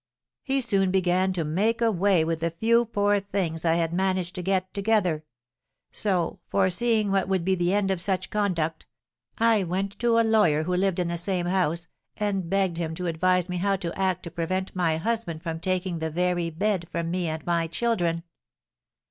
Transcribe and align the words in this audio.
He 0.41 0.61
soon 0.61 0.89
began 0.89 1.31
to 1.33 1.43
make 1.43 1.79
away 1.79 2.23
with 2.23 2.39
the 2.39 2.49
few 2.49 2.85
poor 2.85 3.19
things 3.19 3.63
I 3.63 3.75
had 3.75 3.93
managed 3.93 4.33
to 4.33 4.41
get 4.41 4.73
together; 4.73 5.25
so, 5.91 6.39
foreseeing 6.49 7.11
what 7.11 7.27
would 7.27 7.45
be 7.45 7.53
the 7.53 7.71
end 7.71 7.91
of 7.91 8.01
such 8.01 8.31
conduct, 8.31 8.87
I 9.37 9.61
went 9.63 9.99
to 9.99 10.17
a 10.19 10.25
lawyer 10.27 10.63
who 10.63 10.73
lived 10.73 10.97
in 10.97 11.09
the 11.09 11.19
same 11.19 11.45
house, 11.45 11.87
and 12.17 12.49
begged 12.49 12.77
him 12.77 12.95
to 12.95 13.05
advise 13.05 13.47
me 13.47 13.57
how 13.57 13.75
to 13.75 13.93
act 13.95 14.23
to 14.23 14.31
prevent 14.31 14.75
my 14.75 14.97
husband 14.97 15.43
from 15.43 15.59
taking 15.59 15.99
the 15.99 16.09
very 16.09 16.49
bed 16.49 16.87
from 16.91 17.11
me 17.11 17.27
and 17.27 17.45
my 17.45 17.67
children." 17.67 18.23